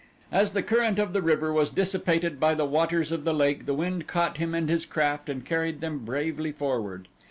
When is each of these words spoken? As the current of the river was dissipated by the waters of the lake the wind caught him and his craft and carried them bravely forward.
As 0.31 0.53
the 0.53 0.63
current 0.63 0.97
of 0.97 1.13
the 1.13 1.21
river 1.21 1.53
was 1.53 1.69
dissipated 1.69 2.39
by 2.39 2.55
the 2.55 2.65
waters 2.65 3.11
of 3.11 3.23
the 3.23 3.35
lake 3.35 3.67
the 3.67 3.73
wind 3.75 4.07
caught 4.07 4.37
him 4.37 4.55
and 4.55 4.67
his 4.67 4.83
craft 4.83 5.29
and 5.29 5.45
carried 5.45 5.79
them 5.79 5.99
bravely 5.99 6.51
forward. 6.51 7.07